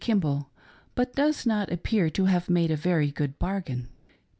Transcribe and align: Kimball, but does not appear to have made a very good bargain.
Kimball, 0.03 0.49
but 0.95 1.13
does 1.13 1.45
not 1.45 1.71
appear 1.71 2.09
to 2.09 2.25
have 2.25 2.49
made 2.49 2.71
a 2.71 2.75
very 2.75 3.11
good 3.11 3.37
bargain. 3.37 3.87